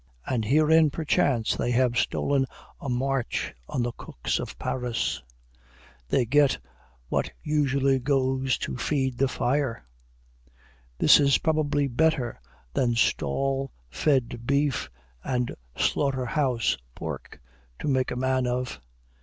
And 0.25 0.45
herein, 0.45 0.89
perchance, 0.89 1.55
they 1.55 1.69
have 1.73 1.95
stolen 1.95 2.47
a 2.79 2.89
match 2.89 3.53
on 3.69 3.83
the 3.83 3.91
cooks 3.91 4.39
of 4.39 4.57
Paris. 4.57 5.21
They 6.09 6.25
get 6.25 6.57
what 7.09 7.29
usually 7.43 7.99
goes 7.99 8.57
to 8.65 8.77
feed 8.77 9.19
the 9.19 9.27
fire. 9.27 9.85
This 10.97 11.19
is 11.19 11.37
probably 11.37 11.87
better 11.87 12.41
than 12.73 12.95
stall 12.95 13.73
fed 13.91 14.47
beef 14.47 14.89
and 15.23 15.53
slaughter 15.77 16.25
house 16.25 16.79
pork 16.95 17.39
to 17.77 17.87
make 17.87 18.09
a 18.09 18.15
man 18.15 18.47
of. 18.47 18.81